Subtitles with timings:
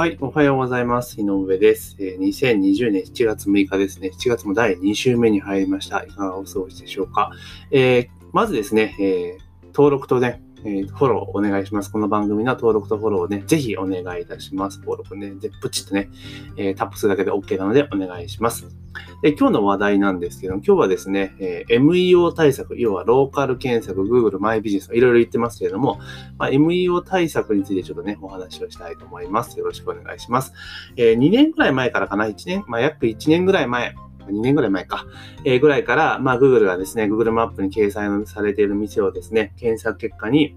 [0.00, 1.20] はい、おはようございます。
[1.20, 1.94] 井上です。
[1.98, 4.08] えー、2020年7月6日ですね。
[4.18, 6.02] 7月も第2週目に入りました。
[6.02, 7.30] いかがお過ごしでしょうか。
[7.70, 11.92] えー、まずですね、えー、登録とね、えー、フォローお願いします。
[11.92, 14.78] この番組の登録とフォローをね、ぜひお願いいたします。
[14.78, 16.08] 登録ね、で、プチッとね、
[16.56, 18.79] えー、タップするだけで OK なのでお願いします。
[19.22, 26.00] で、今日の話題なんですけど、今日はですね、えー、MEO 対策、要はローカル検索、Google マイビジネス、いろいろ言ってますけれども、
[26.38, 29.58] まあ、MEO 対策についてちょっとね、お話をしたいと思います。
[29.58, 30.52] よろしくお願いします。
[30.96, 33.94] えー、2年ぐらい前からかな、1年、まあ、約1年ぐらい前、
[34.28, 35.06] 2年ぐらい前か、
[35.44, 40.54] えー、ぐらいから、まあ、Google がですね、Google マップに掲載されている店をですね、検索結果に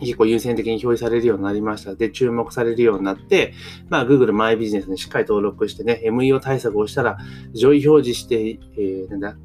[0.00, 1.94] 結構優先的に表示されるようになりました。
[1.94, 3.54] で、注目されるようになって、
[3.88, 7.18] まあ、Google マイビジネスにしっかり登録してね、MEO 対策をしたら、
[7.52, 9.36] 上位表示して、えー、なんだ、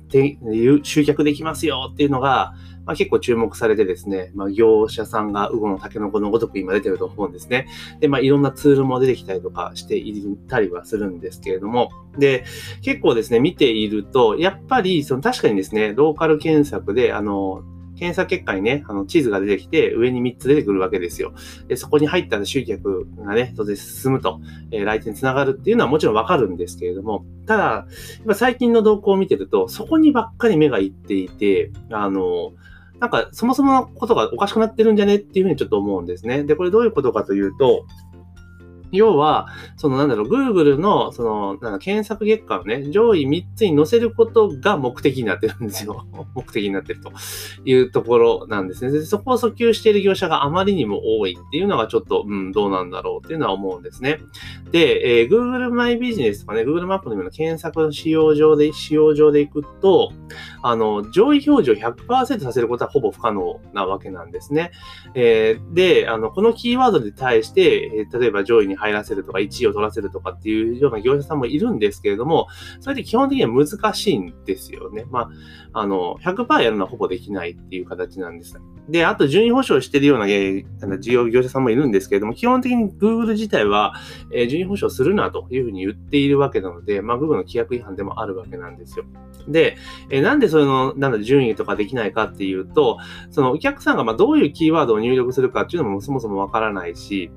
[0.84, 2.54] 集客できますよっていうのが、
[2.86, 7.68] まあ、結構注目されてですね、まあ、業者さんがウゴのタケノコのごとく今出てると思うんですね。
[8.00, 12.44] で、まあ、いろんなツールも出てきたりとかしていたりはするんですけれども、で、
[12.82, 17.64] 結構ですね、見ていると、やっぱり、その確かにですね、ローカル検索で、あの、
[18.04, 21.34] 検査結果にね、あの地図が出てきて、上に3つ出てくるわけですよ。
[21.70, 27.88] で、そこに入ったら集客がね、当然進むと、えー、来店につながるっていうのはもちろんわかるんですけれども、ただ、
[28.26, 32.52] 今最近の動向を見てると、そこにばっかり目がいっていて、あの、
[33.00, 36.44] なんか、そもそものことがおかしくなってるんじゃねっていうふうにちょっと思うんですね。
[36.44, 37.86] で、これどういうことかというと、
[38.94, 46.05] 要は、そのなんだろう、Google の、その、なんか検索結果をね、上位3つに載せることが目的になってるんですよ。
[46.36, 47.11] 目的になってると
[47.66, 49.02] いうところなんですね。
[49.02, 54.19] そこを訴求している業者があまりにも多いっていうのがちょっと、うん、どうなんだろうっていうのは思うんですね。
[54.71, 60.11] で、えー、Google マイビジネスとかね、Google マップのような検索の使用上で、使用上でいくと、
[60.61, 64.71] あの、上位表示を100%させることはほぼ不可能なわけなんですね。
[65.16, 72.48] えー、で、あの、このキーワードに対して、えー、例えば上位に入らせるとか、1位を取らせるとかっていうような業者さんもいるんですけれども、
[72.81, 75.05] それで基本的には難しいんですよね。
[75.10, 75.32] ま
[75.73, 78.60] あ、あの、100%やるのはほぼできないっていう形なんです。
[78.89, 83.94] で、あと順位保証してるような、えー、事業業者さんもいるんですけれども、基本的に Google 自体は、
[84.33, 89.05] えー、順位保証するなというふうに言っているわけなので、まあ、Google の規約違反でもあるわけなんですよ。
[89.48, 89.77] で、
[90.10, 92.98] えー、なんでその、なんだ、順位とかできないかっていうと、
[93.32, 97.32] そのお客さんがまどういうキーワードを入力するかっていうのもそもそもわからないし、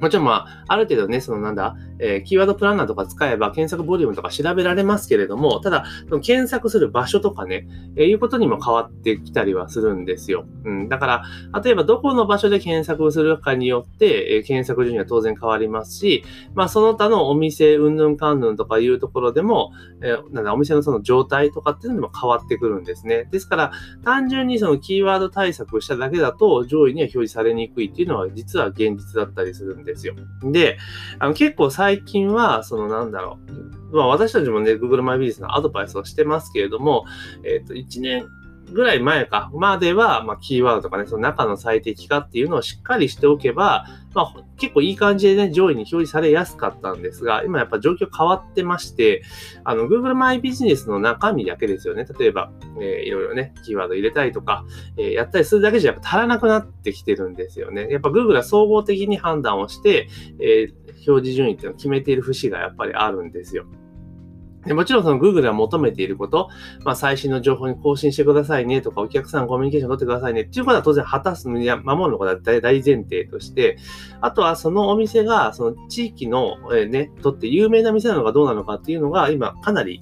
[0.00, 10.46] もちろんまあ、ある程度ね、そのなんだ、えー、キーワードプランナーとか使えば検索ボリュームとか調べられますけれども、ただ、その検索する場所とかね、えー、いうことにも変わってきたりはするんですよ。
[10.64, 16.24] うん、だから、例えばどこの場所で検索するかによって、えー、検索順位は当然変わりますし、
[16.54, 19.72] まあ、その他のお店、うんぬんかんぬんとかいうところでも、
[20.02, 23.28] えー、なんだ、お店のその状態とかっていうのも変わってくるんですね。
[23.30, 23.72] ですから、
[24.04, 30.14] 単純にそのキーワード対策しただけだと、上位には表示されにくいっていうのは実は現実だったりするんですですよ。
[30.42, 30.78] で、
[31.18, 33.38] あの結構最近は、そのなんだろ
[33.92, 37.04] う、まあ私たちもね、Google マイビジネスのアドバイスをしてますけれども、
[37.44, 38.28] えっ、ー、と、1年
[38.72, 49.22] ぐらい前か、までは、まあ、キーワードとかね、その中の最適化っていうのをしっかりしておけば、まあ、結構いい感じでね、上位に表示されやすかったんですが、今やっぱ状況変わってまして、
[49.64, 52.06] あの、Google マイビジネスの中身だけですよね。
[52.18, 54.64] 例えば、えー、いろいろね、キーワード入れたりとか、
[54.96, 57.88] えー、やったりするだけじゃやっぱ足らなくなってきてるんですよね。
[57.90, 60.08] やっぱ Google は総合的に判断をして、
[60.40, 63.66] えー、表示順位っていうのを決めている節がやっぱりあるんですよ。
[64.66, 66.48] でもちろんその Google が求めていること、
[66.84, 73.78] まあ、最新の情報に更新してくださいねとか、お客さんコミュニケーション取ってくださいねっていうことは当然果たすのに守るのことは大前提として、
[74.20, 80.00] あとはそのお店がその地域の、えね、とって有名な店なのかどうなのかっていうのが今かなり、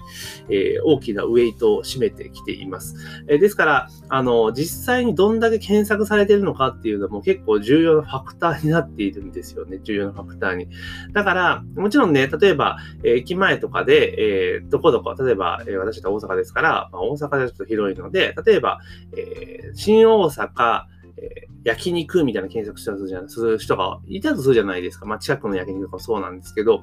[0.48, 2.96] えー、大きなウェイトを占めてきています。
[3.28, 9.80] えー、ですから、あの、実際にどんだけ検索されているのかっていうのも結構重要なファクターになっているんですよね。
[9.82, 10.68] 重要なファクターに。
[11.12, 18.80] だから、もちろんね、例えば、えー、駅前とかで、えーえー、どこどこ、例えば、えー、私は大阪ですから、まあ、大阪ではちょっと広いので、例えば、
[19.16, 20.84] えー、新大阪、
[21.16, 25.06] えー、焼肉みたいな検索したじゃする人がいたとするじゃないですか。
[25.06, 26.82] まあ、近くの焼肉とかもそうなんですけど、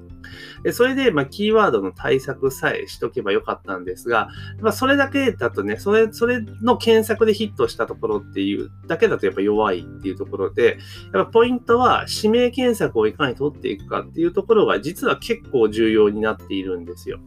[0.64, 4.30] でそれで、まあ、キーワードの対策さえしとけばよかったんですが、
[4.62, 10.78] まあ、それだけだとね、それ、それの検索でヒットしたところっていうだけだとやっぱ弱いっていうところで、
[11.14, 17.20] やっぱポイントは指名検索をいかに取っていくかっていうところが実は結構重要になっているんですよ。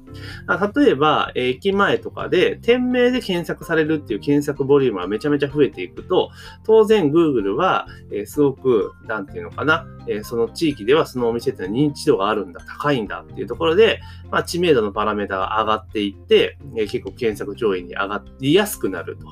[0.75, 6.31] 例えば、駅前とかで店名で検索されるっていう検索ボリュームがめちゃめちゃ増えていくと、
[6.64, 14.00] 当然 Google Google は、え、すごく、なんていうのかな、え、その地域ではそのお店ってのは認知度があるんだ、高いんだっていうところで、
[14.30, 19.26] まあ、知名度のパラメータが上がっていって、え、結構検索上位に上がりやすくなると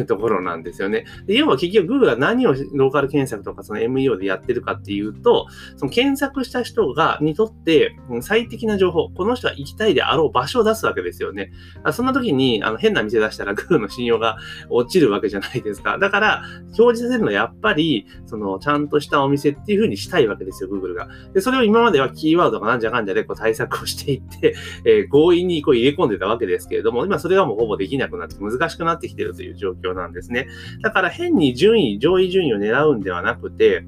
[0.00, 1.04] いうところなんですよね。
[1.26, 5.46] で要は結局 Google が何をローカル検索とかその MEO でやってるかっていうと、
[5.76, 11.52] その検索した人が、にとって最適な情報、この人は行きたいであろう場所を出すわけですよね。
[11.92, 14.36] そんな時にあの変な店出したら Google の信用が
[14.68, 15.98] 落ちるわけじゃないですか。
[15.98, 16.42] だから、
[16.86, 21.08] 表示させるのはやっぱり、その、ちゃんとしたお店っていう風にしたいわけですよ、Google が。
[21.34, 24.54] で、それを今まではキーワードがなんじゃかんじゃでこう対策をしていって、
[24.84, 30.48] えー、強引にこう入れ込んでたわけですけれども、今それがもうほぼできなくなって難しくなってきてるという状況なんですね。
[30.82, 33.84] だから変に順位、上位順位を狙うんではなくて、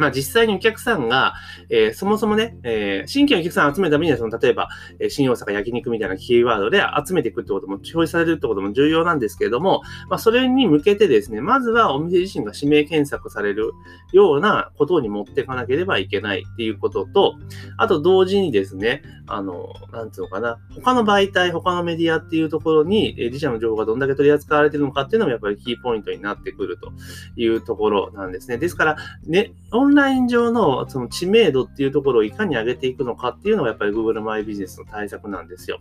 [0.00, 1.34] まあ実際にお客さんが、
[1.68, 13.72] えー、そもそもね、えー、新規のお客さんを集めるためには、その、例えば、えー、新大阪焼肉みたいなキーワードで集めていくってことも、表示されるってことも重要なんですけれども、まあそれに向けてですね、まずはお店自身が指名検索される
[14.12, 17.34] ようなことに持っていかなければいけないっていうことと、
[17.76, 26.92] あと同時にですね、あの、なんつうのかな、他の媒体、他のメディアっていうところに、え自社の情報がどんだけ取り扱われてるのかっていうのもやっぱりキーポイントになってくると
[27.36, 28.56] いうところなんですね。
[28.56, 28.96] ですから、
[29.26, 35.80] ね、オンンライン上のその知名度っていうところをいかに上げていくのかっていうのがやっぱり Google マイビジネスの対策なんですよ。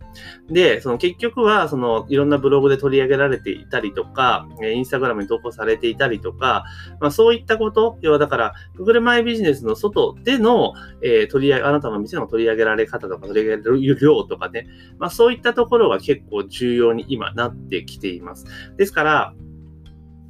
[0.50, 6.66] で、その結局は、そのいろんなブログで取り上げられていたりとか、インスタグラムに投稿されていたりとか、
[7.00, 14.68] まあそういったこと、要はだから Google マイビジネスの外での、えー、取り上げ、あなたの店の取り上げられ方とか取り上げる量とかね、
[14.98, 18.46] まあそういったところが結構重要に今なってきています。
[18.78, 19.34] ですから、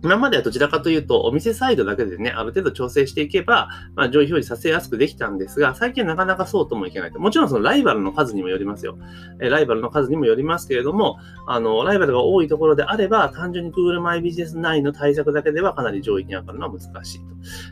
[0.02, 7.20] 今まではどちらかというと、お店サイドだけでね、ある程度調整していけば、まあ、上位表示させやすくできたんですが、最近はなかなかそうともいけないと。
[7.20, 8.98] もちろんそのライバルの数にもよりますよ。
[9.42, 11.18] えライバルの数にもよりますけれども、
[11.48, 17.26] あの、ライバルが多いところであれば、単純に Google マイビジネス内の対策だけではかなり上位に上がるのは難しいと。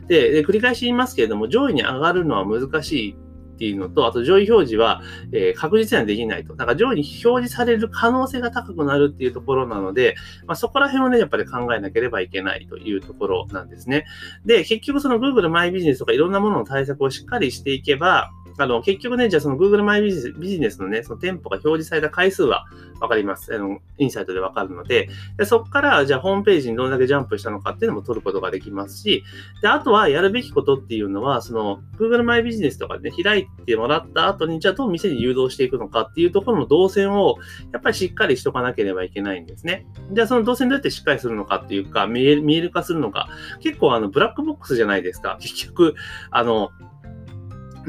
[0.08, 3.16] で、で繰り返し言いますけれども、上位に上がるのは難しい
[3.58, 5.02] っていうのと、あと上位表示は、
[5.32, 6.54] えー、確実にはできないと。
[6.54, 10.14] だから上位に表示される可能性が高くなるっていうところなので、
[10.46, 14.06] まあ、そこら辺をね、やっぱり考えなければいけないというところなんですね。
[14.46, 22.66] で、結局その Google マイビジネスとかいろんなものの対策をしっかりしていけば、あの、結局ね、じゃあその Google マイビジネスのね、その店舗が表示された回数は
[23.00, 23.54] わかります。
[23.54, 29.22] あの、インサイトでわかるので、でそこから、じゃあホームページにどれだけジャンプしたのかっていうのも取ることができますし、
[29.62, 37.36] で、あとはやるべきことっていうのは、その Google マイビジネスとかでね、開いてもらった後に、じゃあどう店に誘導していくのかっていうところの動線を、
[37.72, 39.86] やっぱりしっかりしとかなければいけないんですね。
[40.12, 43.28] じゃあその動線どうやってしっかりするのかっていうか、見える見える化するのか、
[43.60, 45.38] 結構あの、ブラックボックスじゃないですか。
[45.40, 45.94] 結局、
[46.30, 46.70] あの、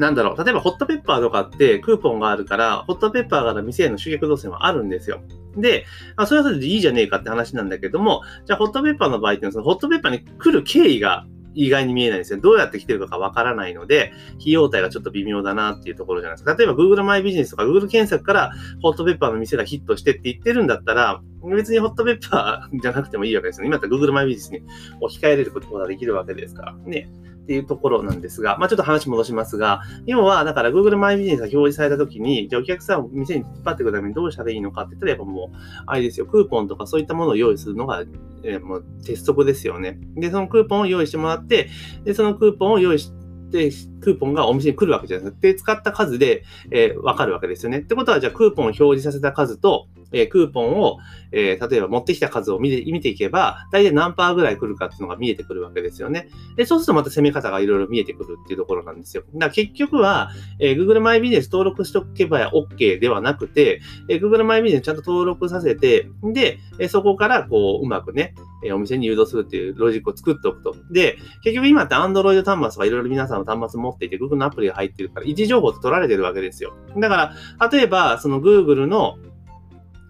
[0.00, 5.20] なんだろう、例えばホットペッパーとかってクーポンがあるから、ホットペッパーから店への集客動線はあるんですよ。
[5.56, 5.84] で、
[6.16, 12.40] あそれはそれでいいじゃねえかって話なんだけども、じゃあホットペッパーの場合ってそのホットペッパーに来る経緯が意外に見えないんですよ。
[12.40, 16.54] どうやって来てるかがわからないので、費用対がちょっと微妙だなっていうところじゃないですか。
[16.54, 21.20] 例えば Google マイビジネスとか Google 検索からホットペッパーの店がヒットしてって言ってるんだったら、
[21.54, 23.68] 別にホットペッパーじゃなくてもいいわけですよね。
[23.68, 24.68] 今だったら Google マイビジネスに
[25.00, 26.72] 置き換えれることができるわけですから。
[26.72, 27.10] ね。
[27.42, 35.56] っていうところなんですが、まあちょっと話戻しますが、要は、だから Google マイビジネスが表示されたときに、じゃあお客さんを店に引っ張っていくためにどうしたらいいのかって言ったら、やっぱもう、
[35.86, 38.04] あれですよ、クーポンとかそういったものを用意するのが、
[38.42, 39.98] えー、もう鉄則ですよね。
[40.14, 41.68] で、そのクーポンを用意してもらって、
[42.04, 43.12] で、そのクーポンを用意し
[43.50, 43.70] て、
[44.00, 45.40] クーポンがお店に来るわけじゃないですか。
[45.40, 47.78] で、使った数で、えー、わかるわけですよね。
[47.78, 50.98] ってことは、じゃあクーポンを表示させた数と、え、クーポンを、
[51.32, 56.28] え、例えば持ってきた数を見て見ていけば、大体何パーぐらい来るかっていうのが見えてくるわけですよね。
[56.56, 59.24] で、そうするとまた攻め方がいろいろ見えてくるっていうところなんですよ。
[59.34, 70.74] だから結局は、えー、Google マイビジネス登録しておけば OK ではなくて、えー、Google マイビジネスちゃんと登録させて、で、え、そこからこう、うまくね、えお店に誘導するっていうロジックを作っておくと。
[70.90, 76.74] で、結局今って Android 端末とかいろいろ皆さんの端末持っていて、Google のアプリが入ってるから、位置情報って取られてるわけですよ。
[76.96, 79.16] だから、例えば、その Google の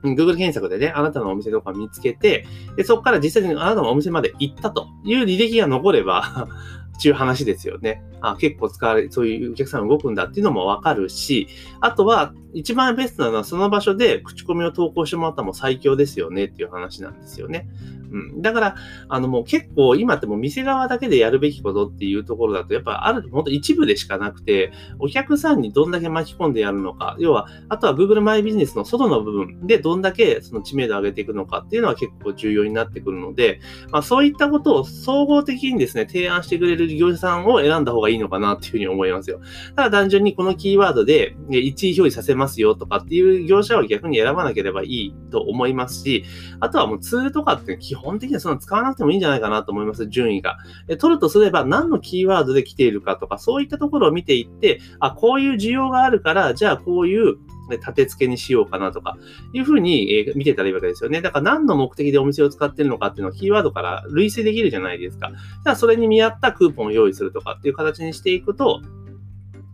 [0.03, 6.49] Google 検索でね、あなたのお店とか見つけて、でそこから実際にあなたのお店まで行ったという履歴が残れば
[6.99, 8.03] ちゅう話ですよね。
[8.21, 11.49] あ結構使われ、そういうお客さん動くんだっていうのもわかるし、
[11.81, 17.69] あとは、一番ベストなのはその場所で口コミを投稿してもらったらもう最強ですよねっていう話なんですよね。
[18.11, 18.43] うん。
[18.43, 18.77] だから、
[19.09, 39.41] あのもう結構今ってもう店側だけでやるべきことっていうところだと、やっぱある、ほんと一部でしかなくて、お客さんにどんだけ巻き込んでやるのか、要は、あとは Google マイビジネスの外の部分でどんだけその知名度を上げていくのかっていうのは結構重要になってくるので、まあそういったことを総合的にですね、提案してくれる業者さんを選んだ方がいいのかなっていうふうに思いますよ。
[39.77, 46.25] ただ単純にこのキーワードで1位表示させますよとかっていう業者を逆に選ばなければいいと思いますし、
[46.59, 50.59] あとはもうツールとかって基本的にはその使わなくてもいいんじゃないかなと思います、順位が。
[50.99, 57.37] 取るとすれば何のキーワードで来ているかとか、そういったところを見ていって、あ、こういう需要があるから、じゃあこういう
[57.77, 59.17] 立て付けにしようかなとか、
[59.53, 61.21] いうふうに、え見てたらいいわけですよね。
[61.21, 65.31] だから何の目的でお店を使ってるのかっていうのをキーワードから類推できるじゃないですか。
[65.31, 68.81] じゃあそれに見合ったクーポンを用意するとかっていう形にしていくと、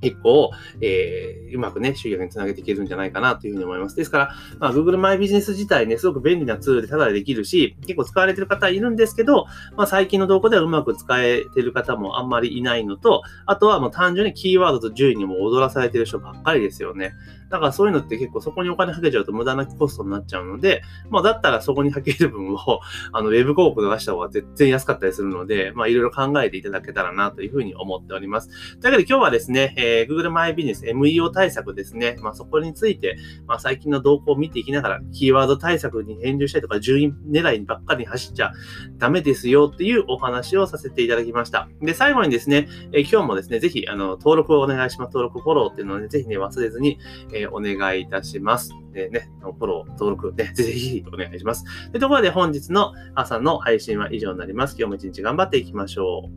[0.01, 0.51] 結構、
[0.81, 3.97] えー、うまくね、収益につなげていけるんじゃないかなというふうに思います。
[3.97, 17.15] ですから、まあ、Google マイビジネス自体ね、すごく便利なツールでただでできるし、結構使われてる方いるんですけど、まあ、最近の動向ではうまく使えてる方もあんまりいないのと、あとはもう単純にキーワードと順位にも踊らされてる人ばっかりですよね。
[17.51, 22.81] だからそういうのって結構そこにお金かけちゃうと無駄なコストになっちゃうので、まあだったらそこにかける分を、
[23.13, 28.49] あの、ウェブ広告で出した方が全然安かったりするので、まあいろいろ考えていただけたらなというふうに思っております。
[28.81, 33.17] というわけで今日はですね、えー、Google マイビジネス MEO 対策ですね、まあそこについて、
[33.47, 38.53] まあ最近の動向を見ていきながら、キーワード対策に返事したりとか、順位狙いばっかりに走っちゃ
[38.99, 41.69] ダメですよっていうお話をさせていただきました。
[41.81, 45.09] で、最後にですね、えー、今日もですね、ぜひ、あの、登録をお願いします。
[45.09, 46.99] 登録フォローっていうのをね、ぜひね、忘れずに、
[47.33, 48.73] えー、お願いいたします。
[48.97, 51.65] でね、フォロー、登録ね、ぜひお願いします。
[51.91, 54.77] というところで本日の朝の配信は以上になります。
[54.79, 56.31] 今日も一日頑張っていきましょ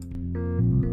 [0.86, 0.89] う。